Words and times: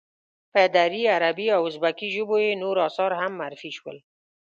په 0.53 0.61
دري، 0.75 1.03
عربي 1.15 1.47
او 1.55 1.61
ازبکي 1.69 2.07
ژبو 2.15 2.35
یې 2.45 2.59
نور 2.63 2.75
آثار 2.87 3.11
هم 3.21 3.31
معرفی 3.39 3.71
شول. 3.77 3.97